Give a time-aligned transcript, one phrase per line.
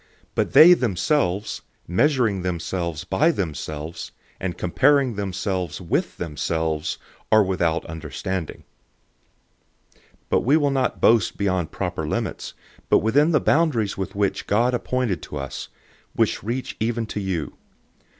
[0.33, 6.97] But they themselves, measuring themselves by themselves, and comparing themselves with themselves,
[7.31, 8.63] are without understanding.
[9.93, 12.55] 010:013 But we will not boast beyond proper limits,
[12.89, 15.67] but within the boundaries with which God appointed to us,
[16.15, 17.53] which reach even to you.